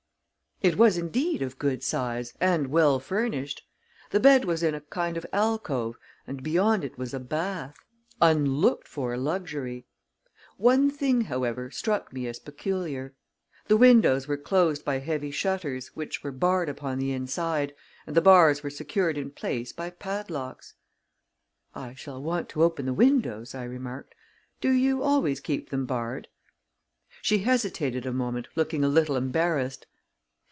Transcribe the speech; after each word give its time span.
It 0.63 0.77
was, 0.77 0.95
indeed, 0.95 1.41
of 1.41 1.57
good 1.57 1.81
size 1.81 2.35
and 2.39 2.67
well 2.67 2.99
furnished. 2.99 3.63
The 4.11 4.19
bed 4.19 4.45
was 4.45 4.61
in 4.61 4.75
a 4.75 4.81
kind 4.81 5.17
of 5.17 5.25
alcove, 5.33 5.95
and 6.27 6.43
beyond 6.43 6.83
it 6.83 6.99
was 6.99 7.15
a 7.15 7.19
bath 7.19 7.77
unlooked 8.21 8.87
for 8.87 9.17
luxury! 9.17 9.87
One 10.57 10.91
thing, 10.91 11.21
however, 11.21 11.71
struck 11.71 12.13
me 12.13 12.27
as 12.27 12.37
peculiar. 12.37 13.15
The 13.69 13.75
windows 13.77 14.27
were 14.27 14.37
closed 14.37 14.85
by 14.85 14.99
heavy 14.99 15.31
shutters, 15.31 15.95
which 15.95 16.23
were 16.23 16.31
barred 16.31 16.69
upon 16.69 16.99
the 16.99 17.11
inside, 17.11 17.73
and 18.05 18.15
the 18.15 18.21
bars 18.21 18.61
were 18.61 18.69
secured 18.69 19.17
in 19.17 19.31
place 19.31 19.73
by 19.73 19.89
padlocks. 19.89 20.75
"I 21.73 21.95
shall 21.95 22.21
want 22.21 22.49
to 22.49 22.61
open 22.61 22.85
the 22.85 22.93
windows," 22.93 23.55
I 23.55 23.63
remarked. 23.63 24.13
"Do 24.59 24.69
you 24.69 25.01
always 25.01 25.39
keep 25.39 25.71
them 25.71 25.87
barred?" 25.87 26.27
She 27.23 27.39
hesitated 27.39 28.05
a 28.05 28.13
moment, 28.13 28.47
looking 28.55 28.83
a 28.83 28.89
little 28.89 29.15
embarrassed. 29.15 29.87